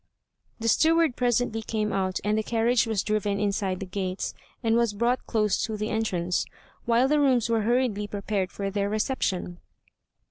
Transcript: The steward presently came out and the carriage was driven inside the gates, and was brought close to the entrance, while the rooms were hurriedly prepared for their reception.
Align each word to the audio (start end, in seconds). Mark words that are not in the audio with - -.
The 0.59 0.67
steward 0.67 1.15
presently 1.15 1.61
came 1.61 1.93
out 1.93 2.19
and 2.23 2.35
the 2.35 2.41
carriage 2.41 2.87
was 2.87 3.03
driven 3.03 3.39
inside 3.39 3.79
the 3.79 3.85
gates, 3.85 4.33
and 4.63 4.75
was 4.75 4.93
brought 4.95 5.27
close 5.27 5.61
to 5.65 5.77
the 5.77 5.91
entrance, 5.91 6.43
while 6.85 7.07
the 7.07 7.19
rooms 7.19 7.49
were 7.51 7.61
hurriedly 7.61 8.07
prepared 8.07 8.51
for 8.51 8.71
their 8.71 8.89
reception. 8.89 9.59